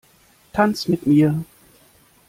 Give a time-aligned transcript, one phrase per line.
[0.51, 1.35] Tanz mit mir!